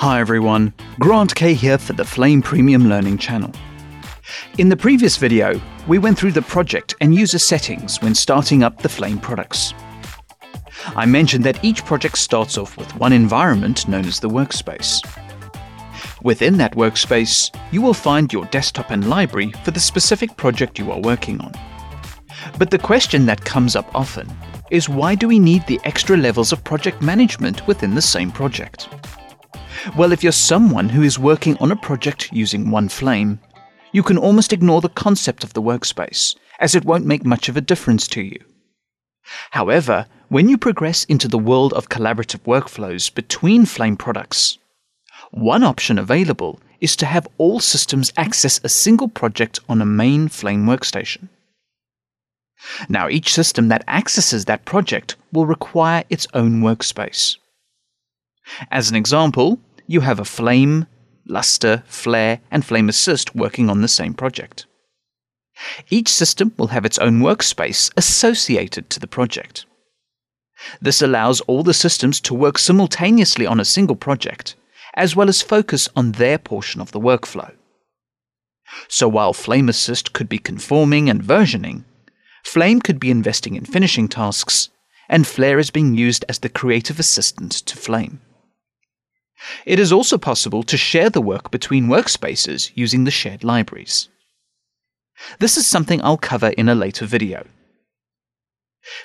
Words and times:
Hi 0.00 0.18
everyone, 0.18 0.72
Grant 0.98 1.34
Kay 1.34 1.52
here 1.52 1.76
for 1.76 1.92
the 1.92 2.06
Flame 2.06 2.40
Premium 2.40 2.88
Learning 2.88 3.18
channel. 3.18 3.52
In 4.56 4.70
the 4.70 4.76
previous 4.76 5.18
video, 5.18 5.60
we 5.86 5.98
went 5.98 6.18
through 6.18 6.32
the 6.32 6.40
project 6.40 6.94
and 7.02 7.14
user 7.14 7.38
settings 7.38 8.00
when 8.00 8.14
starting 8.14 8.62
up 8.62 8.80
the 8.80 8.88
Flame 8.88 9.18
products. 9.18 9.74
I 10.96 11.04
mentioned 11.04 11.44
that 11.44 11.62
each 11.62 11.84
project 11.84 12.16
starts 12.16 12.56
off 12.56 12.78
with 12.78 12.96
one 12.96 13.12
environment 13.12 13.88
known 13.88 14.06
as 14.06 14.20
the 14.20 14.30
workspace. 14.30 15.04
Within 16.22 16.56
that 16.56 16.76
workspace, 16.76 17.54
you 17.70 17.82
will 17.82 17.92
find 17.92 18.32
your 18.32 18.46
desktop 18.46 18.90
and 18.90 19.06
library 19.06 19.52
for 19.64 19.70
the 19.70 19.80
specific 19.80 20.34
project 20.38 20.78
you 20.78 20.90
are 20.92 21.00
working 21.00 21.42
on. 21.42 21.52
But 22.56 22.70
the 22.70 22.78
question 22.78 23.26
that 23.26 23.44
comes 23.44 23.76
up 23.76 23.94
often 23.94 24.34
is 24.70 24.88
why 24.88 25.14
do 25.14 25.28
we 25.28 25.38
need 25.38 25.66
the 25.66 25.80
extra 25.84 26.16
levels 26.16 26.52
of 26.52 26.64
project 26.64 27.02
management 27.02 27.66
within 27.66 27.94
the 27.94 28.00
same 28.00 28.32
project? 28.32 28.88
Well, 29.96 30.12
if 30.12 30.22
you're 30.22 30.32
someone 30.32 30.90
who 30.90 31.02
is 31.02 31.18
working 31.18 31.56
on 31.58 31.72
a 31.72 31.76
project 31.76 32.30
using 32.32 32.70
one 32.70 32.88
flame, 32.88 33.40
you 33.92 34.02
can 34.02 34.18
almost 34.18 34.52
ignore 34.52 34.80
the 34.80 34.88
concept 34.90 35.42
of 35.42 35.54
the 35.54 35.62
workspace, 35.62 36.36
as 36.58 36.74
it 36.74 36.84
won't 36.84 37.06
make 37.06 37.24
much 37.24 37.48
of 37.48 37.56
a 37.56 37.62
difference 37.62 38.06
to 38.08 38.22
you. 38.22 38.38
However, 39.50 40.06
when 40.28 40.48
you 40.48 40.58
progress 40.58 41.04
into 41.04 41.28
the 41.28 41.38
world 41.38 41.72
of 41.72 41.88
collaborative 41.88 42.42
workflows 42.42 43.12
between 43.12 43.64
Flame 43.64 43.96
products, 43.96 44.58
one 45.30 45.62
option 45.62 45.98
available 45.98 46.60
is 46.80 46.94
to 46.96 47.06
have 47.06 47.28
all 47.38 47.60
systems 47.60 48.12
access 48.16 48.60
a 48.62 48.68
single 48.68 49.08
project 49.08 49.60
on 49.68 49.80
a 49.80 49.86
main 49.86 50.28
Flame 50.28 50.66
workstation. 50.66 51.28
Now, 52.88 53.08
each 53.08 53.32
system 53.32 53.68
that 53.68 53.84
accesses 53.88 54.44
that 54.44 54.66
project 54.66 55.16
will 55.32 55.46
require 55.46 56.04
its 56.10 56.26
own 56.34 56.60
workspace. 56.60 57.36
As 58.70 58.90
an 58.90 58.96
example, 58.96 59.58
you 59.90 60.02
have 60.02 60.20
a 60.20 60.24
Flame, 60.24 60.86
Lustre, 61.26 61.82
Flare, 61.88 62.38
and 62.48 62.64
Flame 62.64 62.88
Assist 62.88 63.34
working 63.34 63.68
on 63.68 63.82
the 63.82 63.88
same 63.88 64.14
project. 64.14 64.66
Each 65.88 66.08
system 66.08 66.54
will 66.56 66.68
have 66.68 66.84
its 66.84 66.98
own 66.98 67.18
workspace 67.18 67.90
associated 67.96 68.88
to 68.90 69.00
the 69.00 69.08
project. 69.08 69.66
This 70.80 71.02
allows 71.02 71.40
all 71.40 71.64
the 71.64 71.74
systems 71.74 72.20
to 72.20 72.34
work 72.34 72.56
simultaneously 72.56 73.46
on 73.46 73.58
a 73.58 73.64
single 73.64 73.96
project, 73.96 74.54
as 74.94 75.16
well 75.16 75.28
as 75.28 75.42
focus 75.42 75.88
on 75.96 76.12
their 76.12 76.38
portion 76.38 76.80
of 76.80 76.92
the 76.92 77.00
workflow. 77.00 77.52
So 78.86 79.08
while 79.08 79.32
Flame 79.32 79.68
Assist 79.68 80.12
could 80.12 80.28
be 80.28 80.38
conforming 80.38 81.10
and 81.10 81.20
versioning, 81.20 81.82
Flame 82.44 82.80
could 82.80 83.00
be 83.00 83.10
investing 83.10 83.56
in 83.56 83.64
finishing 83.64 84.06
tasks, 84.06 84.68
and 85.08 85.26
Flare 85.26 85.58
is 85.58 85.72
being 85.72 85.96
used 85.96 86.24
as 86.28 86.38
the 86.38 86.48
creative 86.48 87.00
assistant 87.00 87.50
to 87.50 87.76
Flame. 87.76 88.20
It 89.64 89.78
is 89.78 89.92
also 89.92 90.18
possible 90.18 90.62
to 90.64 90.76
share 90.76 91.10
the 91.10 91.20
work 91.20 91.50
between 91.50 91.86
workspaces 91.86 92.70
using 92.74 93.04
the 93.04 93.10
shared 93.10 93.44
libraries. 93.44 94.08
This 95.38 95.56
is 95.56 95.66
something 95.66 96.02
I'll 96.02 96.16
cover 96.16 96.48
in 96.48 96.68
a 96.68 96.74
later 96.74 97.06
video. 97.06 97.46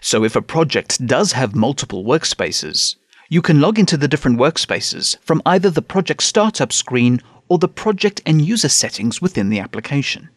So 0.02 0.24
if 0.24 0.36
a 0.36 0.42
project 0.42 1.06
does 1.06 1.34
have 1.34 1.56
multiple 1.56 2.04
workspaces, 2.04 2.96
you 3.30 3.42
can 3.42 3.60
log 3.60 3.80
into 3.80 3.98
the 3.98 4.08
different 4.08 4.40
workspaces 4.40 5.18
from 5.22 5.42
either 5.46 5.70
the 5.70 5.82
project 5.82 6.24
startup 6.24 6.72
screen 6.72 7.22
or 7.48 7.58
the 7.58 7.68
project 7.68 8.22
and 8.26 8.42
user 8.42 8.70
settings 8.70 9.22
within 9.22 9.50
the 9.50 9.60
application. 9.60 10.30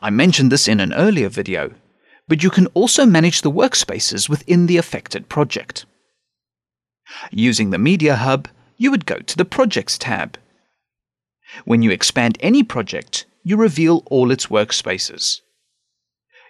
I 0.00 0.10
mentioned 0.10 0.50
this 0.50 0.66
in 0.66 0.80
an 0.80 0.94
earlier 0.94 1.28
video, 1.28 1.74
but 2.26 2.42
you 2.42 2.50
can 2.50 2.66
also 2.68 3.06
manage 3.06 3.42
the 3.42 3.50
workspaces 3.50 4.28
within 4.28 4.66
the 4.66 4.76
affected 4.76 5.28
project. 5.28 5.86
Using 7.30 7.70
the 7.70 7.78
Media 7.78 8.16
Hub, 8.16 8.48
you 8.76 8.90
would 8.90 9.06
go 9.06 9.18
to 9.18 9.36
the 9.36 9.44
Projects 9.44 9.98
tab. 9.98 10.38
When 11.64 11.82
you 11.82 11.90
expand 11.90 12.38
any 12.40 12.62
project, 12.62 13.26
you 13.42 13.56
reveal 13.56 14.02
all 14.06 14.30
its 14.30 14.46
workspaces. 14.46 15.40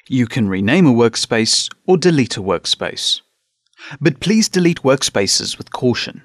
You 0.09 0.27
can 0.27 0.49
rename 0.49 0.87
a 0.87 0.93
workspace 0.93 1.69
or 1.87 1.97
delete 1.97 2.37
a 2.37 2.43
workspace. 2.43 3.21
But 4.01 4.21
please 4.21 4.49
delete 4.49 4.83
workspaces 4.83 5.57
with 5.57 5.71
caution. 5.71 6.23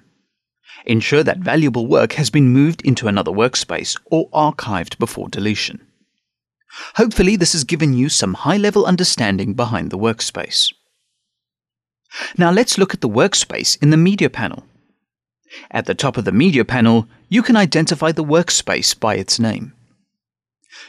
Ensure 0.86 1.24
that 1.24 1.38
valuable 1.38 1.88
work 1.88 2.14
has 2.14 2.30
been 2.30 2.50
moved 2.50 2.82
into 2.82 3.08
another 3.08 3.32
workspace 3.32 4.00
or 4.06 4.30
archived 4.32 4.98
before 4.98 5.30
deletion. 5.30 5.86
Hopefully, 6.96 7.36
this 7.36 7.54
has 7.54 7.64
given 7.64 7.94
you 7.94 8.10
some 8.10 8.34
high 8.34 8.58
level 8.58 8.86
understanding 8.86 9.54
behind 9.54 9.92
the 9.92 9.98
workspace. 9.98 10.74
Now 12.38 12.52
let's 12.52 12.78
look 12.78 12.94
at 12.94 13.02
the 13.02 13.10
workspace 13.10 13.82
in 13.82 13.90
the 13.90 13.98
media 13.98 14.30
panel. 14.30 14.64
At 15.72 15.86
the 15.86 15.96
top 15.96 16.18
of 16.18 16.26
the 16.26 16.32
media 16.32 16.66
panel, 16.66 17.08
you 17.30 17.44
can 17.44 17.56
identify 17.56 18.12
the 18.12 18.24
workspace 18.24 19.00
by 19.00 19.16
its 19.16 19.40
name. 19.40 19.74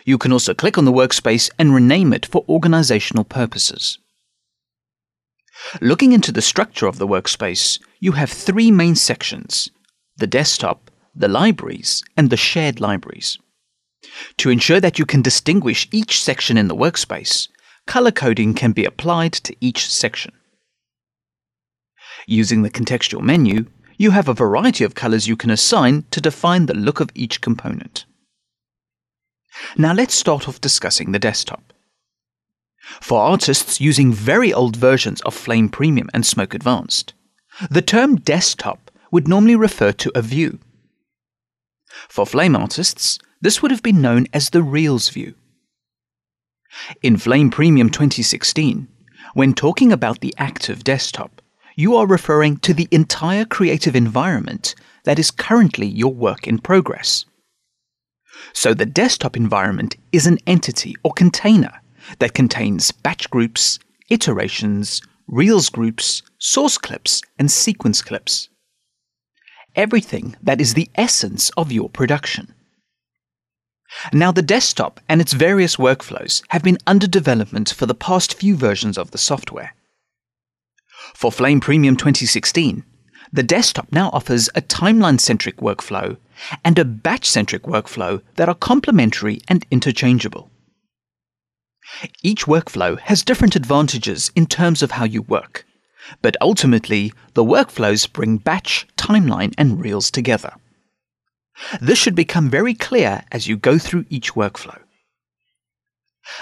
You 0.04 0.18
can 0.18 0.32
also 0.32 0.54
click 0.54 0.78
on 0.78 0.84
the 0.84 0.92
workspace 0.92 1.50
and 1.58 1.74
rename 1.74 2.12
it 2.12 2.26
for 2.26 2.44
organizational 2.48 3.24
purposes. 3.24 3.98
Looking 5.80 6.12
into 6.12 6.32
the 6.32 6.42
structure 6.42 6.86
of 6.86 6.98
the 6.98 7.06
workspace, 7.06 7.80
you 8.00 8.12
have 8.12 8.30
three 8.30 8.70
main 8.70 8.94
sections 8.94 9.70
the 10.16 10.26
desktop, 10.26 10.90
the 11.14 11.28
libraries, 11.28 12.04
and 12.16 12.30
the 12.30 12.36
shared 12.36 12.80
libraries. 12.80 13.38
To 14.36 14.50
ensure 14.50 14.80
that 14.80 14.98
you 14.98 15.06
can 15.06 15.22
distinguish 15.22 15.88
each 15.90 16.22
section 16.22 16.56
in 16.56 16.68
the 16.68 16.76
workspace, 16.76 17.48
color 17.86 18.12
coding 18.12 18.54
can 18.54 18.72
be 18.72 18.84
applied 18.84 19.32
to 19.32 19.56
each 19.60 19.90
section. 19.90 20.32
Using 22.26 22.62
the 22.62 22.70
contextual 22.70 23.20
menu, 23.20 23.66
you 23.96 24.10
have 24.10 24.28
a 24.28 24.34
variety 24.34 24.84
of 24.84 24.94
colors 24.94 25.28
you 25.28 25.36
can 25.36 25.50
assign 25.50 26.04
to 26.10 26.20
define 26.20 26.66
the 26.66 26.74
look 26.74 27.00
of 27.00 27.10
each 27.14 27.40
component. 27.40 28.04
Now 29.76 29.92
let's 29.92 30.14
start 30.14 30.48
off 30.48 30.60
discussing 30.60 31.12
the 31.12 31.18
desktop. 31.18 31.72
For 33.00 33.20
artists 33.20 33.80
using 33.80 34.12
very 34.12 34.52
old 34.52 34.76
versions 34.76 35.20
of 35.22 35.34
Flame 35.34 35.68
Premium 35.68 36.08
and 36.12 36.26
Smoke 36.26 36.54
Advanced, 36.54 37.14
the 37.70 37.82
term 37.82 38.16
desktop 38.16 38.90
would 39.10 39.28
normally 39.28 39.56
refer 39.56 39.92
to 39.92 40.12
a 40.14 40.22
view. 40.22 40.58
For 42.08 42.26
Flame 42.26 42.56
artists, 42.56 43.18
this 43.40 43.62
would 43.62 43.70
have 43.70 43.82
been 43.82 44.00
known 44.00 44.26
as 44.32 44.50
the 44.50 44.62
Reels 44.62 45.08
view. 45.08 45.34
In 47.02 47.16
Flame 47.16 47.50
Premium 47.50 47.88
2016, 47.88 48.88
when 49.34 49.54
talking 49.54 49.92
about 49.92 50.20
the 50.20 50.34
active 50.36 50.82
desktop, 50.82 51.40
you 51.76 51.96
are 51.96 52.06
referring 52.06 52.58
to 52.58 52.74
the 52.74 52.88
entire 52.90 53.44
creative 53.44 53.96
environment 53.96 54.74
that 55.04 55.18
is 55.18 55.30
currently 55.30 55.86
your 55.86 56.12
work 56.12 56.46
in 56.46 56.58
progress. 56.58 57.24
So 58.52 58.74
the 58.74 58.86
desktop 58.86 59.36
environment 59.36 59.96
is 60.12 60.26
an 60.26 60.38
entity 60.46 60.94
or 61.02 61.12
container 61.12 61.80
that 62.18 62.34
contains 62.34 62.92
batch 62.92 63.30
groups, 63.30 63.78
iterations, 64.08 65.00
Reels 65.26 65.70
groups, 65.70 66.22
source 66.38 66.76
clips, 66.76 67.22
and 67.38 67.50
sequence 67.50 68.02
clips. 68.02 68.50
Everything 69.74 70.36
that 70.42 70.60
is 70.60 70.74
the 70.74 70.90
essence 70.96 71.50
of 71.56 71.72
your 71.72 71.88
production. 71.88 72.54
Now, 74.12 74.32
the 74.32 74.42
desktop 74.42 75.00
and 75.08 75.20
its 75.20 75.32
various 75.32 75.76
workflows 75.76 76.42
have 76.48 76.62
been 76.62 76.78
under 76.86 77.06
development 77.06 77.70
for 77.70 77.86
the 77.86 77.94
past 77.94 78.34
few 78.34 78.54
versions 78.54 78.98
of 78.98 79.12
the 79.12 79.18
software. 79.18 79.74
For 81.12 81.30
Flame 81.30 81.60
Premium 81.60 81.96
2016, 81.96 82.84
the 83.32 83.42
desktop 83.42 83.90
now 83.90 84.10
offers 84.12 84.48
a 84.54 84.62
timeline 84.62 85.20
centric 85.20 85.56
workflow 85.56 86.16
and 86.64 86.78
a 86.78 86.84
batch 86.84 87.28
centric 87.28 87.62
workflow 87.64 88.22
that 88.36 88.48
are 88.48 88.54
complementary 88.54 89.40
and 89.48 89.66
interchangeable. 89.70 90.50
Each 92.22 92.46
workflow 92.46 92.98
has 93.00 93.24
different 93.24 93.56
advantages 93.56 94.30
in 94.34 94.46
terms 94.46 94.82
of 94.82 94.92
how 94.92 95.04
you 95.04 95.22
work, 95.22 95.66
but 96.22 96.36
ultimately, 96.40 97.12
the 97.34 97.44
workflows 97.44 98.10
bring 98.10 98.38
batch, 98.38 98.86
timeline, 98.96 99.54
and 99.58 99.80
reels 99.80 100.10
together. 100.10 100.54
This 101.80 101.98
should 101.98 102.14
become 102.14 102.50
very 102.50 102.74
clear 102.74 103.24
as 103.30 103.46
you 103.46 103.56
go 103.56 103.78
through 103.78 104.06
each 104.10 104.34
workflow. 104.34 104.80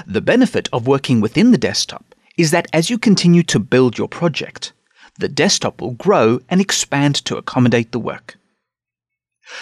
The 0.07 0.21
benefit 0.21 0.69
of 0.73 0.87
working 0.87 1.21
within 1.21 1.51
the 1.51 1.59
desktop 1.59 2.12
is 2.37 2.51
that 2.51 2.69
as 2.73 2.91
you 2.91 2.99
continue 2.99 3.43
to 3.45 3.59
build 3.59 3.99
your 3.99 4.09
project, 4.09 4.73
the 5.19 5.29
desktop 5.29 5.81
will 5.81 5.93
grow 5.93 6.41
and 6.49 6.61
expand 6.61 7.15
to 7.17 7.37
accommodate 7.37 7.93
the 7.93 7.99
work. 7.99 8.37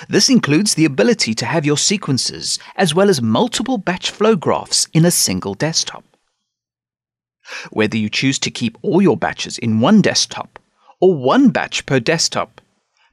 This 0.08 0.28
includes 0.28 0.74
the 0.74 0.84
ability 0.84 1.34
to 1.34 1.46
have 1.46 1.66
your 1.66 1.78
sequences 1.78 2.58
as 2.76 2.94
well 2.94 3.08
as 3.08 3.20
multiple 3.20 3.78
batch 3.78 4.10
flow 4.10 4.36
graphs 4.36 4.86
in 4.92 5.04
a 5.04 5.10
single 5.10 5.54
desktop. 5.54 6.04
Whether 7.70 7.96
you 7.96 8.08
choose 8.08 8.38
to 8.40 8.50
keep 8.50 8.78
all 8.82 9.02
your 9.02 9.16
batches 9.16 9.58
in 9.58 9.80
one 9.80 10.00
desktop 10.00 10.58
or 11.00 11.14
one 11.14 11.48
batch 11.48 11.86
per 11.86 11.98
desktop, 11.98 12.60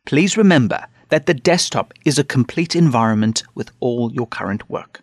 please 0.06 0.38
remember 0.38 0.86
that 1.10 1.26
the 1.26 1.34
desktop 1.34 1.94
is 2.06 2.20
a 2.20 2.24
complete 2.24 2.76
environment 2.76 3.44
with 3.56 3.72
all 3.80 4.12
your 4.12 4.28
current 4.28 4.70
work. 4.70 5.02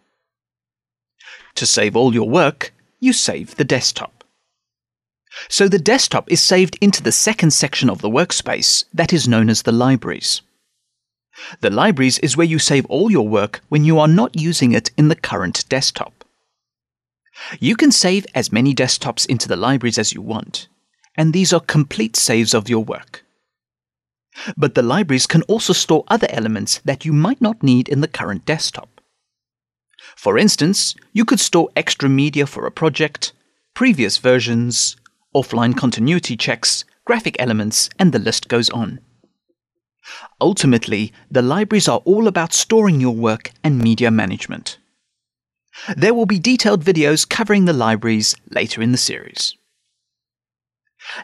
To 1.56 1.66
save 1.66 1.96
all 1.96 2.14
your 2.14 2.28
work, 2.28 2.72
you 3.00 3.12
save 3.12 3.56
the 3.56 3.64
desktop. 3.64 4.13
So 5.48 5.68
the 5.68 5.78
desktop 5.78 6.30
is 6.30 6.42
saved 6.42 6.78
into 6.80 7.02
the 7.02 7.12
second 7.12 7.52
section 7.52 7.90
of 7.90 8.00
the 8.00 8.10
workspace 8.10 8.84
that 8.92 9.12
is 9.12 9.28
known 9.28 9.50
as 9.50 9.62
the 9.62 9.72
libraries. 9.72 10.42
The 11.60 11.70
libraries 11.70 12.18
is 12.20 12.36
where 12.36 12.46
you 12.46 12.58
save 12.58 12.86
all 12.86 13.10
your 13.10 13.26
work 13.26 13.60
when 13.68 13.84
you 13.84 13.98
are 13.98 14.08
not 14.08 14.40
using 14.40 14.72
it 14.72 14.90
in 14.96 15.08
the 15.08 15.16
current 15.16 15.68
desktop. 15.68 16.24
You 17.58 17.74
can 17.74 17.90
save 17.90 18.26
as 18.34 18.52
many 18.52 18.74
desktops 18.74 19.26
into 19.26 19.48
the 19.48 19.56
libraries 19.56 19.98
as 19.98 20.12
you 20.12 20.22
want, 20.22 20.68
and 21.16 21.32
these 21.32 21.52
are 21.52 21.60
complete 21.60 22.16
saves 22.16 22.54
of 22.54 22.68
your 22.68 22.84
work. 22.84 23.24
But 24.56 24.74
the 24.74 24.82
libraries 24.82 25.26
can 25.26 25.42
also 25.42 25.72
store 25.72 26.04
other 26.08 26.28
elements 26.30 26.78
that 26.84 27.04
you 27.04 27.12
might 27.12 27.40
not 27.40 27.62
need 27.62 27.88
in 27.88 28.00
the 28.00 28.08
current 28.08 28.44
desktop. 28.44 29.00
For 30.16 30.38
instance, 30.38 30.94
you 31.12 31.24
could 31.24 31.40
store 31.40 31.70
extra 31.74 32.08
media 32.08 32.46
for 32.46 32.66
a 32.66 32.70
project, 32.70 33.32
previous 33.74 34.18
versions, 34.18 34.96
offline 35.34 35.76
continuity 35.76 36.36
checks, 36.36 36.84
graphic 37.04 37.36
elements, 37.38 37.90
and 37.98 38.12
the 38.12 38.18
list 38.18 38.48
goes 38.48 38.70
on. 38.70 39.00
Ultimately, 40.40 41.12
the 41.30 41.42
libraries 41.42 41.88
are 41.88 42.02
all 42.04 42.28
about 42.28 42.52
storing 42.52 43.00
your 43.00 43.14
work 43.14 43.50
and 43.62 43.78
media 43.78 44.10
management. 44.10 44.78
There 45.96 46.14
will 46.14 46.26
be 46.26 46.38
detailed 46.38 46.84
videos 46.84 47.28
covering 47.28 47.64
the 47.64 47.72
libraries 47.72 48.36
later 48.50 48.80
in 48.82 48.92
the 48.92 48.98
series. 48.98 49.56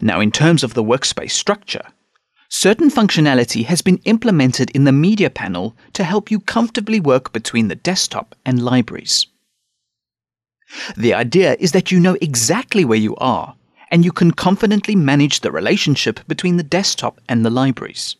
Now, 0.01 0.21
in 0.21 0.31
terms 0.31 0.65
of 0.65 0.75
the 0.75 0.85
workspace 0.85 1.31
structure, 1.33 1.87
certain 2.49 2.91
functionality 2.91 3.65
has 3.67 3.81
been 3.81 3.99
implemented 4.05 4.71
in 4.71 4.85
the 4.85 4.93
media 4.93 5.31
panel 5.31 5.77
to 5.93 6.05
help 6.05 6.31
you 6.31 6.41
comfortably 6.41 7.01
work 7.01 7.33
between 7.33 7.69
the 7.69 7.77
desktop 7.77 8.35
and 8.45 8.63
libraries. 8.63 9.27
The 10.97 11.15
idea 11.15 11.57
is 11.59 11.73
that 11.73 11.91
you 11.91 12.01
know 12.01 12.17
exactly 12.21 12.85
where 12.85 12.99
you 12.99 13.17
are 13.17 13.57
and 13.91 14.05
you 14.05 14.13
can 14.13 14.31
confidently 14.31 14.95
manage 14.95 15.41
the 15.41 15.51
relationship 15.51 16.21
between 16.29 16.57
the 16.57 16.63
desktop 16.63 17.21
and 17.29 17.45
the 17.45 17.51
libraries. 17.51 18.17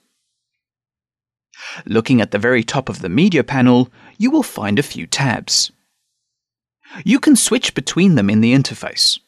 Looking 1.87 2.21
at 2.21 2.31
the 2.31 2.39
very 2.39 2.65
top 2.65 2.89
of 2.89 3.01
the 3.01 3.09
media 3.09 3.45
panel, 3.45 3.91
you 4.19 4.31
will 4.31 4.43
find 4.43 4.79
a 4.79 4.83
few 4.83 5.07
tabs. 5.07 5.71
You 7.05 7.21
can 7.21 7.37
switch 7.37 7.75
between 7.75 8.15
them 8.15 8.29
in 8.29 8.41
the 8.41 8.55
interface. 8.55 9.19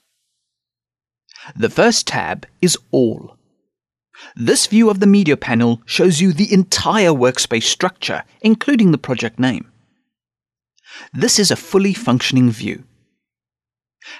The 1.54 1.70
first 1.70 2.06
tab 2.06 2.46
is 2.60 2.78
All. 2.90 3.36
This 4.36 4.66
view 4.66 4.90
of 4.90 5.00
the 5.00 5.06
media 5.06 5.36
panel 5.36 5.82
shows 5.84 6.20
you 6.20 6.32
the 6.32 6.52
entire 6.52 7.10
workspace 7.10 7.64
structure, 7.64 8.24
including 8.40 8.92
the 8.92 8.98
project 8.98 9.38
name. 9.38 9.70
This 11.12 11.38
is 11.38 11.50
a 11.50 11.56
fully 11.56 11.94
functioning 11.94 12.50
view. 12.50 12.84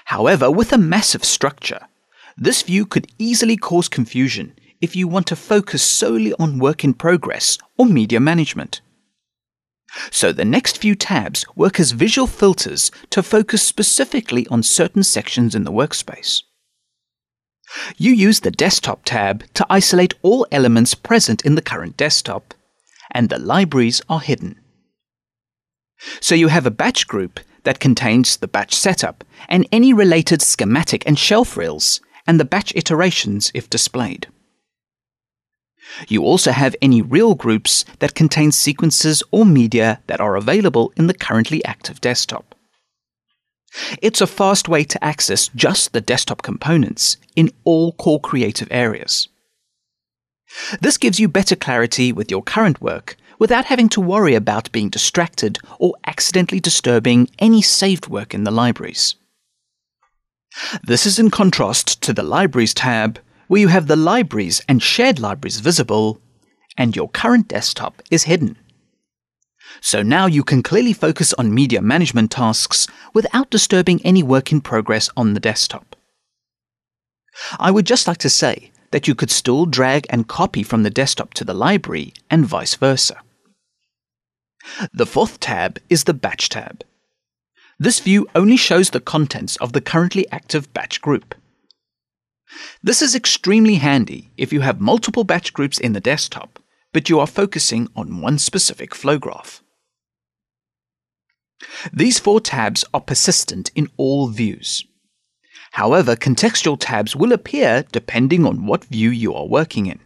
However, 0.05 0.49
with 0.49 0.73
a 0.73 0.77
massive 0.77 1.23
structure, 1.23 1.87
this 2.37 2.61
view 2.61 2.85
could 2.85 3.07
easily 3.17 3.57
cause 3.57 3.87
confusion 3.87 4.53
if 4.81 4.95
you 4.95 5.07
want 5.07 5.27
to 5.27 5.35
focus 5.35 5.83
solely 5.83 6.33
on 6.33 6.59
work 6.59 6.83
in 6.83 6.93
progress 6.93 7.57
or 7.77 7.85
media 7.85 8.19
management. 8.19 8.81
So 10.11 10.31
the 10.31 10.45
next 10.45 10.77
few 10.77 10.95
tabs 10.95 11.45
work 11.55 11.79
as 11.79 11.91
visual 11.91 12.27
filters 12.27 12.91
to 13.11 13.21
focus 13.21 13.61
specifically 13.61 14.47
on 14.47 14.63
certain 14.63 15.03
sections 15.03 15.53
in 15.53 15.63
the 15.63 15.71
workspace. 15.71 16.41
You 17.97 18.11
use 18.11 18.39
the 18.41 18.51
Desktop 18.51 19.03
tab 19.05 19.43
to 19.53 19.65
isolate 19.69 20.15
all 20.21 20.47
elements 20.51 20.93
present 20.95 21.43
in 21.43 21.55
the 21.55 21.61
current 21.61 21.97
desktop, 21.97 22.53
and 23.11 23.29
the 23.29 23.39
libraries 23.39 24.01
are 24.09 24.19
hidden. 24.19 24.59
So 26.19 26.35
you 26.35 26.49
have 26.49 26.65
a 26.65 26.71
batch 26.71 27.07
group 27.07 27.39
that 27.63 27.79
contains 27.79 28.37
the 28.37 28.47
batch 28.47 28.75
setup 28.75 29.23
and 29.47 29.67
any 29.71 29.93
related 29.93 30.41
schematic 30.41 31.03
and 31.07 31.17
shelf 31.17 31.55
reels, 31.55 32.01
and 32.25 32.39
the 32.39 32.45
batch 32.45 32.73
iterations 32.75 33.51
if 33.53 33.69
displayed. 33.69 34.27
You 36.07 36.23
also 36.23 36.51
have 36.51 36.75
any 36.81 37.01
reel 37.01 37.35
groups 37.35 37.85
that 37.99 38.15
contain 38.15 38.51
sequences 38.51 39.21
or 39.31 39.45
media 39.45 40.01
that 40.07 40.21
are 40.21 40.35
available 40.35 40.93
in 40.95 41.07
the 41.07 41.13
currently 41.13 41.63
active 41.65 41.99
desktop. 42.01 42.55
It's 44.01 44.21
a 44.21 44.27
fast 44.27 44.69
way 44.69 44.83
to 44.83 45.03
access 45.03 45.49
just 45.49 45.93
the 45.93 46.01
desktop 46.01 46.41
components 46.41 47.17
in 47.35 47.51
all 47.63 47.91
core 47.93 48.19
creative 48.19 48.67
areas. 48.71 49.27
This 50.79 50.97
gives 50.97 51.19
you 51.19 51.27
better 51.27 51.55
clarity 51.55 52.11
with 52.11 52.29
your 52.29 52.43
current 52.43 52.81
work 52.81 53.17
without 53.39 53.65
having 53.65 53.89
to 53.89 54.01
worry 54.01 54.35
about 54.35 54.71
being 54.71 54.89
distracted 54.89 55.57
or 55.79 55.95
accidentally 56.05 56.59
disturbing 56.59 57.29
any 57.39 57.61
saved 57.61 58.07
work 58.07 58.33
in 58.33 58.43
the 58.43 58.51
libraries. 58.51 59.15
This 60.83 61.05
is 61.05 61.19
in 61.19 61.31
contrast 61.31 62.01
to 62.01 62.13
the 62.13 62.23
Libraries 62.23 62.73
tab, 62.73 63.19
where 63.47 63.61
you 63.61 63.67
have 63.69 63.87
the 63.87 63.95
libraries 63.95 64.61
and 64.67 64.81
shared 64.81 65.19
libraries 65.19 65.59
visible, 65.59 66.21
and 66.77 66.95
your 66.95 67.09
current 67.09 67.47
desktop 67.47 68.01
is 68.09 68.23
hidden. 68.23 68.57
So 69.81 70.01
now 70.01 70.27
you 70.27 70.43
can 70.43 70.63
clearly 70.63 70.93
focus 70.93 71.33
on 71.33 71.53
media 71.53 71.81
management 71.81 72.31
tasks 72.31 72.87
without 73.13 73.49
disturbing 73.49 74.01
any 74.05 74.23
work 74.23 74.51
in 74.51 74.61
progress 74.61 75.09
on 75.17 75.33
the 75.33 75.39
desktop. 75.39 75.95
I 77.59 77.71
would 77.71 77.85
just 77.85 78.07
like 78.07 78.19
to 78.19 78.29
say 78.29 78.71
that 78.91 79.07
you 79.07 79.15
could 79.15 79.31
still 79.31 79.65
drag 79.65 80.05
and 80.09 80.27
copy 80.27 80.61
from 80.61 80.83
the 80.83 80.91
desktop 80.91 81.33
to 81.35 81.43
the 81.43 81.53
library 81.53 82.13
and 82.29 82.45
vice 82.45 82.75
versa. 82.75 83.17
The 84.93 85.07
fourth 85.07 85.39
tab 85.39 85.79
is 85.89 86.03
the 86.03 86.13
Batch 86.13 86.49
tab. 86.49 86.83
This 87.79 87.99
view 87.99 88.27
only 88.35 88.57
shows 88.57 88.89
the 88.89 88.99
contents 88.99 89.55
of 89.57 89.73
the 89.73 89.81
currently 89.81 90.29
active 90.31 90.71
batch 90.73 91.01
group. 91.01 91.35
This 92.83 93.01
is 93.01 93.15
extremely 93.15 93.75
handy 93.75 94.31
if 94.37 94.53
you 94.53 94.61
have 94.61 94.79
multiple 94.79 95.23
batch 95.23 95.53
groups 95.53 95.79
in 95.79 95.93
the 95.93 95.99
desktop, 95.99 96.59
but 96.91 97.09
you 97.09 97.19
are 97.19 97.27
focusing 97.27 97.89
on 97.95 98.21
one 98.21 98.37
specific 98.37 98.93
flow 98.93 99.17
graph. 99.17 99.63
These 101.91 102.19
four 102.19 102.39
tabs 102.39 102.85
are 102.93 103.01
persistent 103.01 103.71
in 103.73 103.89
all 103.97 104.27
views. 104.27 104.85
However, 105.71 106.15
contextual 106.15 106.77
tabs 106.79 107.15
will 107.15 107.33
appear 107.33 107.85
depending 107.91 108.45
on 108.45 108.67
what 108.67 108.85
view 108.85 109.09
you 109.09 109.33
are 109.33 109.47
working 109.47 109.87
in. 109.87 109.99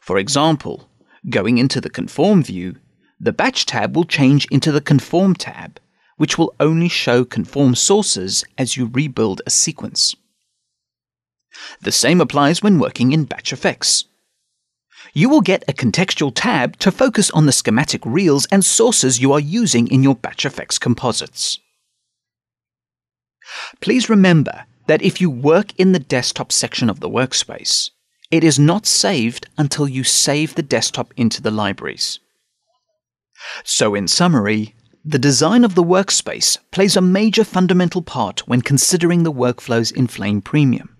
For 0.00 0.18
example, 0.18 0.88
going 1.28 1.58
into 1.58 1.80
the 1.80 1.90
Conform 1.90 2.44
view, 2.44 2.76
the 3.18 3.32
Batch 3.32 3.66
tab 3.66 3.96
will 3.96 4.04
change 4.04 4.46
into 4.50 4.70
the 4.70 4.80
Conform 4.80 5.34
tab, 5.34 5.80
which 6.16 6.38
will 6.38 6.54
only 6.60 6.88
show 6.88 7.24
conform 7.24 7.74
sources 7.74 8.44
as 8.58 8.76
you 8.76 8.90
rebuild 8.92 9.42
a 9.46 9.50
sequence. 9.50 10.14
The 11.80 11.92
same 11.92 12.20
applies 12.20 12.62
when 12.62 12.78
working 12.78 13.12
in 13.12 13.24
batch 13.24 13.52
effects. 13.52 14.04
You 15.14 15.28
will 15.28 15.42
get 15.42 15.64
a 15.68 15.72
contextual 15.72 16.32
tab 16.34 16.78
to 16.78 16.90
focus 16.90 17.30
on 17.32 17.46
the 17.46 17.52
schematic 17.52 18.00
reels 18.04 18.46
and 18.50 18.64
sources 18.64 19.20
you 19.20 19.32
are 19.32 19.40
using 19.40 19.88
in 19.88 20.02
your 20.02 20.14
batch 20.14 20.46
effects 20.46 20.78
composites. 20.78 21.58
Please 23.80 24.08
remember 24.08 24.64
that 24.86 25.02
if 25.02 25.20
you 25.20 25.28
work 25.28 25.78
in 25.78 25.92
the 25.92 25.98
desktop 25.98 26.50
section 26.50 26.88
of 26.88 27.00
the 27.00 27.10
workspace, 27.10 27.90
it 28.30 28.42
is 28.42 28.58
not 28.58 28.86
saved 28.86 29.46
until 29.58 29.86
you 29.86 30.04
save 30.04 30.54
the 30.54 30.62
desktop 30.62 31.12
into 31.16 31.42
the 31.42 31.50
libraries. 31.50 32.18
So, 33.64 33.94
in 33.94 34.08
summary, 34.08 34.74
the 35.04 35.18
design 35.18 35.64
of 35.64 35.74
the 35.74 35.82
workspace 35.82 36.58
plays 36.70 36.96
a 36.96 37.00
major 37.00 37.42
fundamental 37.42 38.02
part 38.02 38.46
when 38.46 38.62
considering 38.62 39.24
the 39.24 39.32
workflows 39.32 39.92
in 39.92 40.06
Flame 40.06 40.40
Premium. 40.40 40.96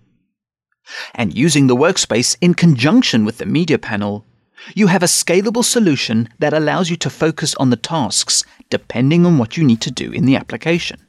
And 1.15 1.33
using 1.33 1.69
the 1.69 1.77
workspace 1.77 2.37
in 2.41 2.55
conjunction 2.55 3.25
with 3.25 3.39
the 3.39 3.47
media 3.47 3.79
panel, 3.79 4.27
you 4.75 4.89
have 4.89 5.05
a 5.05 5.07
scalable 5.07 5.65
solution 5.65 6.29
that 6.41 6.53
allows 6.53 6.91
you 6.91 6.97
to 6.97 7.11
focus 7.11 7.55
on 7.57 7.71
the 7.71 7.77
tasks 7.77 8.43
depending 8.71 9.25
on 9.25 9.39
what 9.39 9.57
you 9.57 9.63
need 9.63 9.81
to 9.83 9.91
do 9.93 10.11
in 10.11 10.25
the 10.25 10.35
application. 10.35 11.01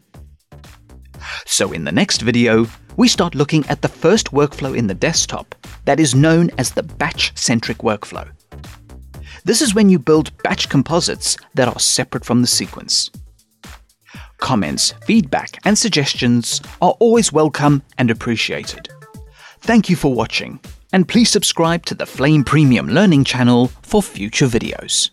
So 1.46 1.72
in 1.72 1.86
the 1.86 1.92
next 1.92 2.22
video, 2.22 2.68
we 2.96 3.08
start 3.08 3.34
looking 3.34 3.66
at 3.70 3.82
the 3.82 3.88
first 3.88 4.32
workflow 4.32 4.78
in 4.78 4.86
the 4.86 4.94
desktop 4.94 5.56
that 5.86 6.00
is 6.00 6.14
known 6.14 6.52
as 6.60 6.72
the 6.72 6.84
batch-centric 6.84 7.80
workflow. 7.80 8.30
This 9.46 9.62
is 9.62 9.76
when 9.76 9.90
you 9.90 10.00
build 10.00 10.32
batch 10.44 10.70
composites 10.70 11.36
that 11.56 11.68
are 11.68 11.80
separate 11.80 12.24
from 12.24 12.42
the 12.42 12.48
sequence. 12.48 13.12
Comments, 14.38 14.94
feedback, 15.06 15.60
and 15.66 15.78
suggestions 15.78 16.62
are 16.82 16.96
always 17.00 17.34
welcome 17.34 17.84
and 17.98 18.10
appreciated. 18.10 18.88
Thank 19.60 19.90
you 19.90 19.98
for 19.98 20.14
watching, 20.14 20.62
and 20.94 21.08
please 21.08 21.30
subscribe 21.30 21.86
to 21.88 21.96
the 21.96 22.06
Flame 22.06 22.46
Premium 22.46 22.88
Learning 22.88 23.26
channel 23.26 23.68
for 23.82 24.02
future 24.02 24.48
videos. 24.48 25.10